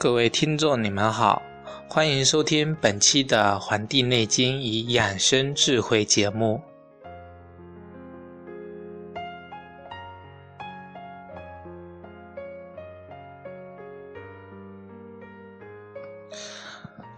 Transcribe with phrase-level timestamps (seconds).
[0.00, 1.42] 各位听众，你们好，
[1.88, 6.62] 欢迎收听本期的《黄帝内经与养生智慧》节目。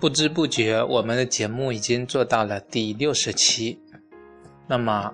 [0.01, 3.79] 不知不觉，我们的节目已经做到了第六十期。
[4.67, 5.13] 那么，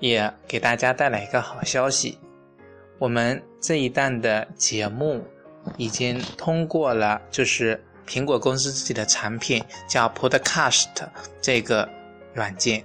[0.00, 2.18] 也给大家带来一个好消息，
[2.98, 5.22] 我们这一档的节目。
[5.76, 10.86] 已经通过了，就是苹果公司自己的产品叫 Podcast
[11.40, 11.88] 这个
[12.34, 12.84] 软件，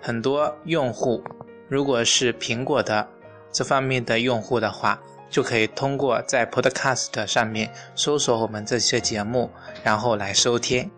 [0.00, 1.22] 很多用户
[1.68, 3.08] 如果是苹果的
[3.52, 9.50] 这方面的用户的话，就可以通过在 Podcast 上面搜索我们这些节目，
[9.82, 10.90] 然后来收听，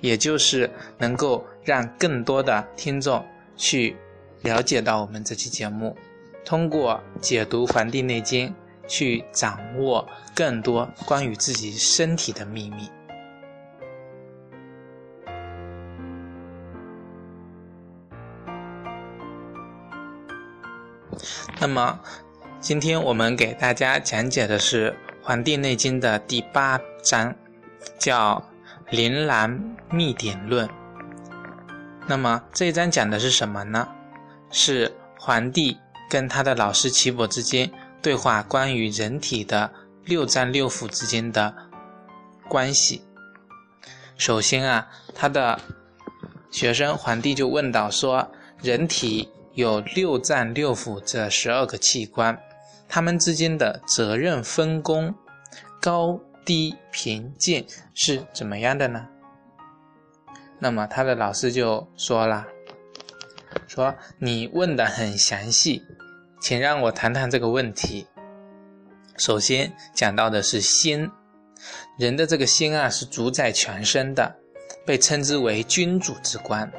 [0.00, 3.24] 也就是能够让更多的听众
[3.56, 3.96] 去
[4.42, 5.96] 了解到我们这期节目，
[6.44, 8.48] 通过解读《黄帝内经》。
[8.88, 12.90] 去掌握更多关于自己身体的秘密。
[21.60, 22.00] 那么，
[22.60, 24.90] 今天我们给大家讲解的是
[25.22, 27.34] 《黄帝内经》的第八章，
[27.98, 28.42] 叫
[28.96, 30.66] 《灵兰秘典论》。
[32.06, 33.88] 那么这一章讲的是什么呢？
[34.50, 35.76] 是黄帝
[36.08, 37.70] 跟他的老师岐伯之间。
[38.00, 39.72] 对话关于人体的
[40.04, 41.54] 六脏六腑之间的
[42.48, 43.02] 关系。
[44.16, 45.60] 首先啊，他的
[46.50, 48.30] 学生皇帝就问到说
[48.62, 52.38] ：“人体有六脏六腑这十二个器官，
[52.88, 55.14] 它们之间的责任分工、
[55.80, 59.06] 高低贫贱是怎么样的呢？”
[60.58, 62.46] 那么他的老师就说了
[63.68, 65.82] ：“说你问的很详细。”
[66.40, 68.06] 请让我谈谈这个问题。
[69.16, 71.10] 首先讲到的是心，
[71.98, 74.36] 人的这个心啊是主宰全身的，
[74.86, 76.70] 被称之为君主之官。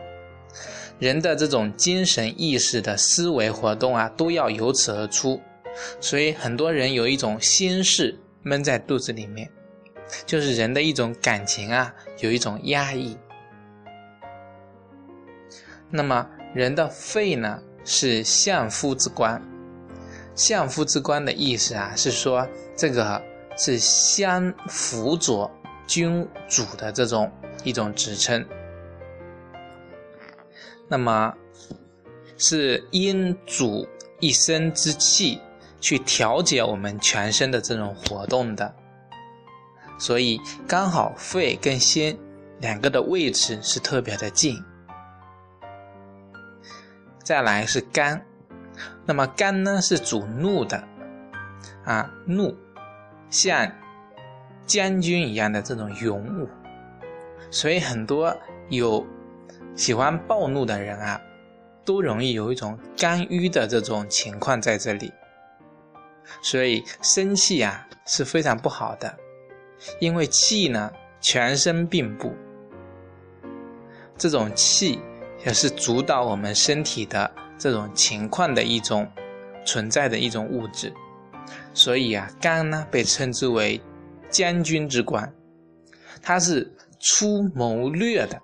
[0.97, 5.41] 人的这种精神意识的思维活动啊，都要由此而出。
[5.99, 9.49] 所以很多人有一种心事闷在肚子里面，
[10.25, 13.17] 就是人的一种感情啊，有一种压抑。
[15.89, 17.61] 那么人的肺呢？
[17.85, 19.41] 是相夫之官，
[20.39, 23.22] 相夫之官的意思啊，是说这个
[23.57, 25.51] 是相辅佐
[25.85, 27.29] 君主的这种
[27.66, 28.47] 一种职称。
[30.88, 31.33] 那么
[32.38, 33.85] 是因主
[34.22, 35.41] 一身之气
[35.81, 38.73] 去调节我们全身的这种活动的，
[40.00, 42.17] 所以刚好肺跟心
[42.61, 44.57] 两个的位置是特别的近。
[47.25, 48.25] 再来是肝，
[49.06, 50.84] 那么肝呢是主怒的，
[51.84, 52.56] 啊怒，
[53.29, 53.72] 像
[54.66, 56.47] 将军一样的这种勇武，
[57.51, 58.35] 所以很多
[58.69, 59.06] 有
[59.75, 61.19] 喜欢暴怒的人啊，
[61.85, 65.12] 都容易有一种肝郁的这种情况在这里。
[66.41, 69.18] 所以生气啊是非常不好的，
[70.00, 72.34] 因为气呢全身并布，
[74.18, 75.00] 这种气。
[75.45, 79.07] 也是主导我们身体的这种情况的一种
[79.65, 80.91] 存在的一种物质，
[81.73, 83.79] 所以啊，肝呢被称之为
[84.29, 85.31] 将军之官，
[86.21, 88.41] 它是出谋略的。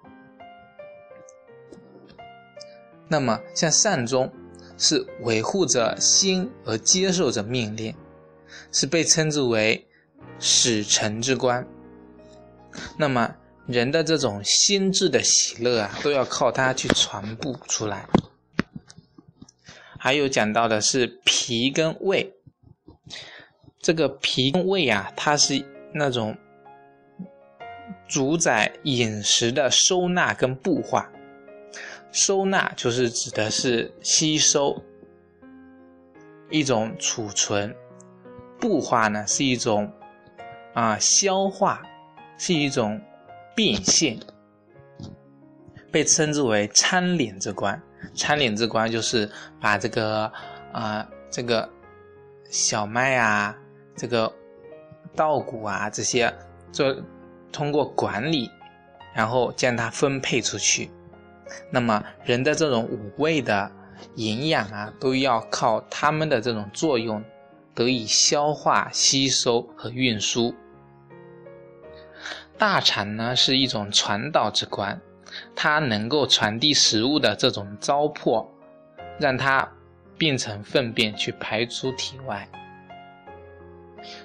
[3.07, 4.31] 那么像善终
[4.77, 7.95] 是维护着心而接受着命令，
[8.71, 9.87] 是被称之为
[10.37, 11.65] 使臣之官。
[12.97, 13.35] 那么。
[13.67, 18.07] 人的这种心智的喜乐啊，都要靠它去传播出来。
[20.05, 22.31] 还有讲到的是脾跟胃，
[23.79, 25.65] 这个脾跟胃啊，它是
[25.95, 26.37] 那种
[28.07, 31.11] 主宰饮食的收纳跟布化。
[32.11, 34.79] 收纳就是指的是吸收，
[36.51, 37.73] 一种储存；
[38.59, 39.91] 布化呢是一种
[40.75, 41.81] 啊消化，
[42.37, 43.01] 是一种。
[43.55, 44.19] 变现
[45.95, 47.81] 被称之为参脸之官，
[48.13, 49.31] 参脸之官就是
[49.61, 50.29] 把这个
[50.73, 51.69] 啊这个
[52.49, 53.55] 小麦啊，
[53.95, 54.29] 这个
[55.15, 56.29] 稻谷啊这些
[56.69, 56.93] 做
[57.49, 58.51] 通过管理，
[59.13, 60.91] 然后将它分配出去。
[61.71, 63.71] 那么人的这种五味的
[64.15, 67.23] 营养啊，都要靠它们的这种作用
[67.73, 70.53] 得以消化、吸收和运输。
[72.57, 75.01] 大肠呢是一种传导之官，
[75.55, 78.45] 它能够传递食物的这种糟粕，
[79.19, 79.69] 让它
[80.17, 82.47] 变成粪便去排出体外。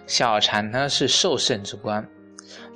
[0.06, 2.06] 小肠呢是受盛之官，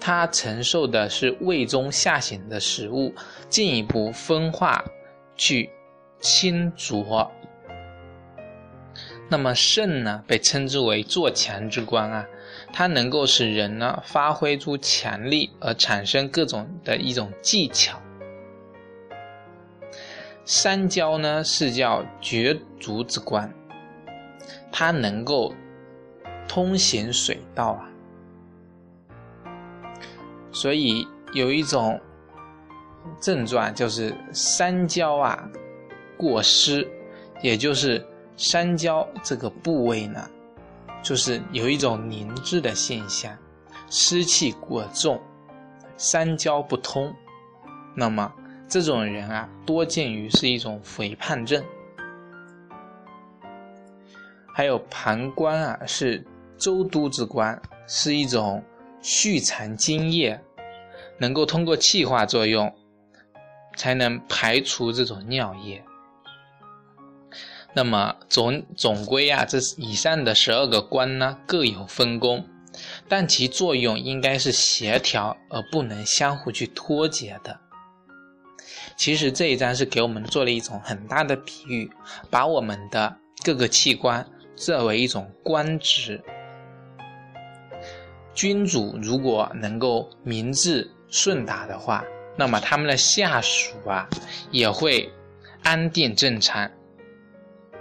[0.01, 3.15] 它承受的是胃中下行的食物，
[3.49, 4.83] 进一步分化
[5.37, 5.71] 去
[6.21, 7.31] 清浊。
[9.29, 12.27] 那么肾呢，被称之为做强之官啊，
[12.73, 18.01] 它能够使人呢发挥出强力，而产生各种的一种技巧。
[20.47, 23.51] 三焦呢是叫绝足之官，
[24.71, 25.55] 它能够
[26.47, 27.89] 通行水道啊，
[30.53, 31.99] 所以有一种
[33.19, 35.49] 症状就是三焦啊
[36.19, 36.87] 过湿，
[37.41, 38.07] 也就是
[38.37, 40.29] 三焦这个部位呢，
[41.03, 43.35] 就是有一种凝滞的现象，
[43.89, 45.19] 湿气过重，
[45.97, 47.15] 三焦不通，
[47.95, 48.31] 那么。
[48.75, 51.65] 这种人啊，多见于是一种肥胖症。
[54.53, 56.27] 还有膀胱啊，是
[56.59, 58.61] 周都之官，是一种
[59.01, 60.43] 蓄藏精液，
[61.19, 62.75] 能够通过气化作用，
[63.77, 65.81] 才能排除这种尿液。
[67.75, 72.45] 那么总总归啊，这以上的十二个官呢，各有分工，
[73.09, 77.61] 但其作用应该是协调，而不能相互去脱节的。
[78.97, 81.91] 其实这一章是给我们做了一种很大的比喻，
[82.31, 84.27] 把我们的各个器官
[84.57, 86.23] 作为一种官职。
[88.35, 92.05] 君主如果能够明智顺达的话，
[92.37, 94.09] 那么他们的下属啊
[94.51, 95.09] 也会
[95.63, 96.71] 安定正常。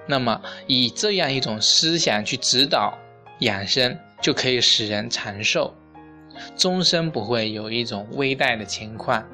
[0.05, 2.97] 那么以这样一种思想去指导
[3.39, 5.73] 养生，就可以使人长寿，
[6.55, 9.25] 终身不会有一种危殆的情况。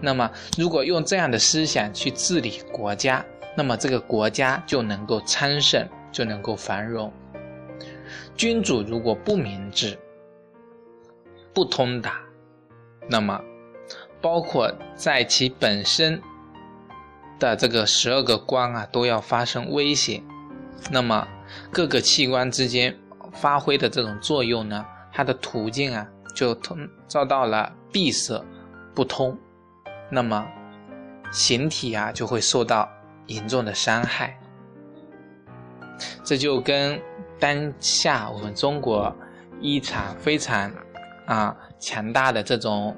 [0.00, 3.24] 那么，如果用这样的思想去治理国家，
[3.56, 7.12] 那么这个国家就能够昌盛，就能够繁荣。
[8.36, 9.98] 君主如果不明智、
[11.52, 12.20] 不通达，
[13.08, 13.40] 那么
[14.20, 16.22] 包括在其本身
[17.40, 20.22] 的这个十二个官啊，都要发生威胁。
[20.90, 21.26] 那么
[21.72, 22.96] 各个器官之间
[23.32, 26.06] 发挥的这种作用呢，它的途径啊，
[26.36, 26.78] 就通
[27.08, 28.40] 遭到了闭塞、
[28.94, 29.36] 不通。
[30.10, 30.46] 那么，
[31.30, 32.88] 形体啊就会受到
[33.26, 34.38] 严重的伤害。
[36.24, 37.00] 这就跟
[37.38, 39.14] 当下我们中国
[39.60, 40.72] 一场非常
[41.26, 42.96] 啊强大的这种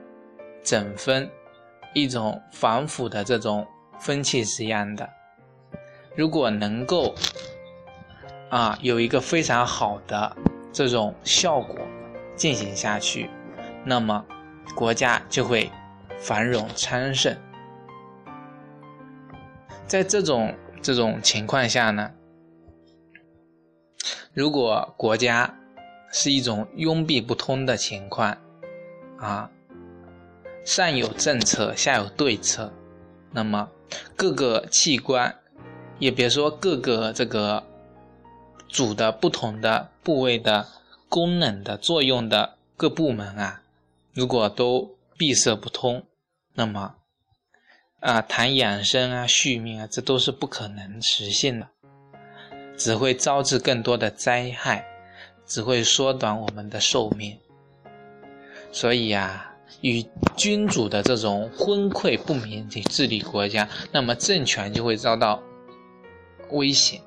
[0.62, 1.28] 整风、
[1.94, 3.66] 一种防腐的这种
[3.98, 5.08] 风气是一样的。
[6.14, 7.14] 如果能够
[8.50, 10.36] 啊有一个非常好的
[10.72, 11.76] 这种效果
[12.36, 13.28] 进行下去，
[13.84, 14.24] 那么
[14.76, 15.68] 国家就会。
[16.20, 17.34] 繁荣昌盛，
[19.86, 22.12] 在这种这种情况下呢，
[24.34, 25.58] 如果国家
[26.12, 28.36] 是一种拥闭不通的情况，
[29.16, 29.50] 啊，
[30.62, 32.70] 上有政策，下有对策，
[33.32, 33.70] 那么
[34.14, 35.34] 各个器官，
[35.98, 37.64] 也别说各个这个
[38.68, 40.68] 主的不同的部位的
[41.08, 43.62] 功能的作用的各部门啊，
[44.12, 46.04] 如果都闭塞不通。
[46.60, 46.94] 那么，
[48.00, 51.66] 啊，谈养生啊、续命啊，这都是不可能实现的，
[52.76, 54.84] 只会招致更多的灾害，
[55.46, 57.40] 只会缩短我们的寿命。
[58.70, 60.04] 所以啊，与
[60.36, 65.42] 君主的这种昏聩不明的治理国家，那么政权就会遭到
[66.50, 67.00] 危险。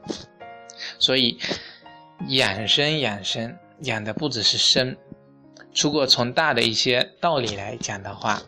[0.98, 1.38] 所以，
[2.30, 4.98] 养生养生养的不只是生，
[5.76, 8.42] 如果从大的一些道理来讲的话。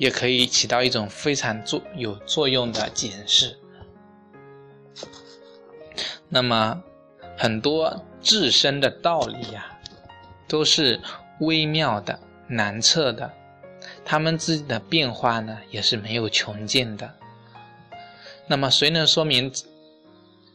[0.00, 3.54] 也可以起到一种非常作有作用的解释。
[6.26, 6.82] 那么，
[7.36, 9.78] 很多自身的道理呀，
[10.48, 10.98] 都是
[11.40, 13.30] 微妙的、难测的，
[14.02, 17.14] 他们自己的变化呢，也是没有穷尽的。
[18.46, 19.52] 那么，谁能说明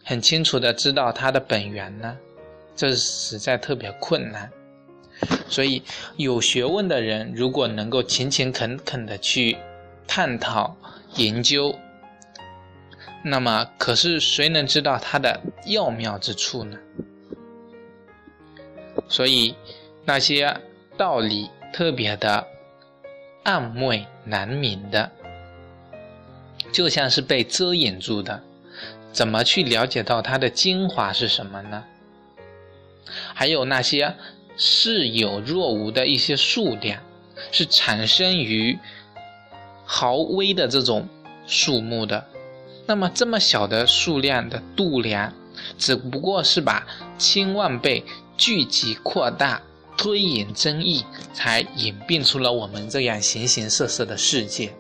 [0.03, 2.17] 很清楚的知道它的本源呢？
[2.75, 4.51] 这实在特别困难。
[5.48, 5.81] 所以，
[6.17, 9.57] 有学问的人如果能够勤勤恳恳的去
[10.07, 10.75] 探讨
[11.15, 11.74] 研究，
[13.24, 16.77] 那么可是谁能知道它的要妙之处呢？
[19.07, 19.55] 所以，
[20.03, 20.57] 那些
[20.98, 22.45] 道理特别的
[23.43, 25.12] 暗昧难明的，
[26.74, 28.43] 就像是被遮掩住的，
[29.13, 31.84] 怎么去了解到它的精华是什么呢？
[33.34, 34.15] 还有那些。
[34.57, 37.01] 是有若无的一些数量，
[37.51, 38.77] 是产生于
[39.85, 41.07] 毫微的这种
[41.45, 42.25] 数目的。
[42.88, 45.33] 那么这么小的数量的度量，
[45.77, 46.85] 只不过是把
[47.17, 48.03] 千万倍
[48.38, 49.62] 聚集扩大、
[49.97, 54.74] 推演争议，才演变出了我们这样形形色色的世界。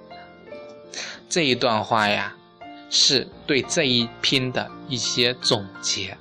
[1.27, 2.35] 这一段话呀，
[2.89, 6.15] 是对这一篇的一些总结，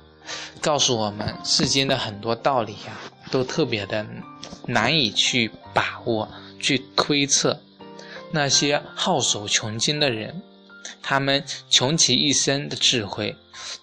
[0.59, 2.97] 告诉我们世间的很多道理呀，
[3.35, 4.07] 都特别的
[4.65, 7.59] 难以去把握、去推测。
[8.31, 10.41] 那些好手穷经的人，
[11.01, 13.35] 他们穷其一生的智慧，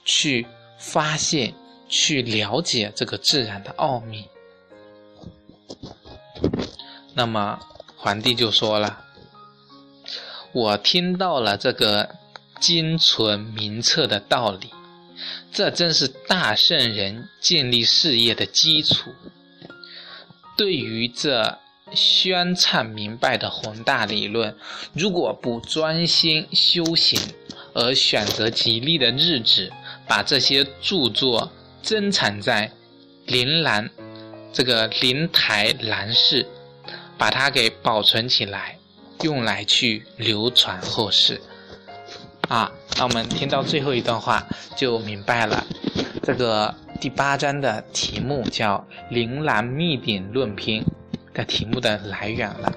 [0.06, 0.46] 去
[0.78, 1.52] 发现、
[1.86, 4.26] 去了解这个自然的奥秘。
[7.12, 7.60] 那么，
[7.94, 9.04] 皇帝就说了。
[10.52, 12.08] 我听到了这个
[12.58, 14.70] 精纯明澈的道理，
[15.52, 19.10] 这真是大圣人建立事业的基础。
[20.56, 21.58] 对于这
[21.94, 24.56] 宣畅明白的宏大理论，
[24.92, 27.20] 如果不专心修行，
[27.74, 29.72] 而选择吉利的日子，
[30.06, 31.50] 把这些著作
[31.82, 32.72] 珍藏在
[33.26, 33.90] 灵兰
[34.52, 36.46] 这个灵台兰室，
[37.16, 38.78] 把它给保存起来。
[39.22, 41.40] 用来去流传后世，
[42.48, 44.44] 啊，那我们听到最后一段话
[44.74, 45.64] 就明白了，
[46.24, 48.78] 这个第八章的题目叫
[49.12, 50.82] 《灵兰秘典论篇》
[51.34, 52.72] 的题目的来源了。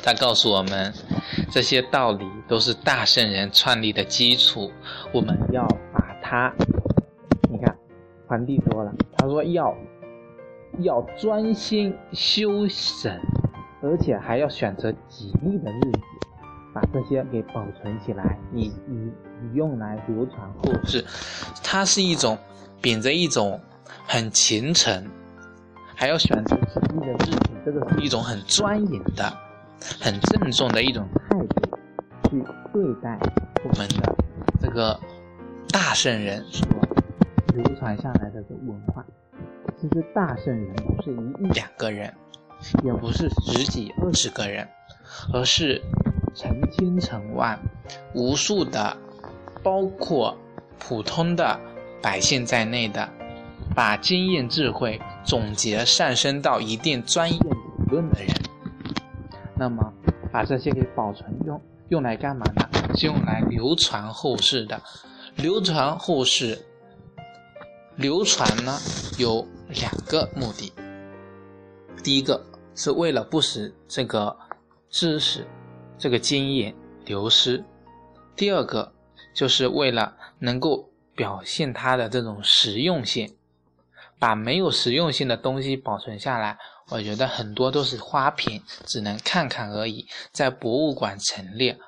[0.00, 0.94] 他告诉我们，
[1.50, 4.70] 这些道理都是大圣人创立的基础，
[5.12, 6.54] 我们要把它，
[7.50, 7.76] 你看，
[8.28, 9.76] 皇帝说了，他说要
[10.78, 13.20] 要专心修神。
[13.80, 16.00] 而且还要选择吉利的日子，
[16.74, 21.04] 把这些给保存起来，以以以用来流传后世。
[21.62, 22.36] 它是一种
[22.80, 23.60] 秉着一种
[24.08, 25.06] 很虔诚，
[25.94, 29.32] 还要选择吉利的日子，这个是一种很庄严的、
[30.00, 31.68] 很郑重的一种态度
[32.30, 33.18] 去对待
[33.62, 34.16] 我们的
[34.60, 34.98] 这个
[35.70, 36.66] 大圣人所
[37.54, 39.04] 流传下来的这文化。
[39.80, 42.12] 其实大圣人不是一两个人。
[42.82, 44.66] 也不是十几二十个人，
[45.32, 45.80] 而是
[46.34, 47.56] 成千成万、
[48.16, 48.96] 无数的，
[49.62, 50.36] 包括
[50.76, 51.56] 普通的
[52.02, 53.08] 百姓在内的，
[53.78, 58.34] 把经验智慧总结上升到一定专业理论的人。
[59.56, 59.92] 那么，
[60.32, 62.68] 把这些给保存用用来干嘛呢？
[62.96, 64.82] 是用来流传后世的。
[65.36, 66.58] 流传后世，
[67.94, 68.76] 流传呢
[69.16, 70.72] 有两个目的。
[72.02, 72.44] 第一个
[72.74, 74.36] 是为了不使这个
[74.90, 75.46] 知识、
[75.96, 77.62] 这个经验流失；
[78.34, 78.92] 第二个
[79.32, 83.32] 就是为了能够表现它的这种实用性。
[84.18, 86.58] 把没有实用性的东西保存下来，
[86.88, 91.78] 我觉得很多都是花瓶，只能看看而已，在博物馆陈列，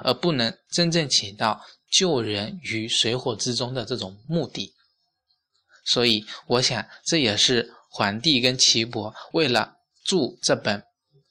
[0.00, 4.74] 而不能真正起到救人于水火之中的这种目的。
[5.84, 7.74] 所以，我想这也是。
[7.92, 10.78] 皇帝跟岐伯为了著这本《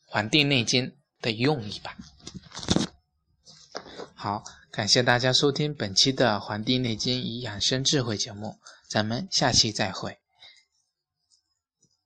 [0.08, 0.88] 黄帝内经》
[1.22, 1.96] 的用意吧。
[4.14, 10.20] 好，感谢大家收听本期的《黄帝内经与养生智慧》节目，咱们下期再会。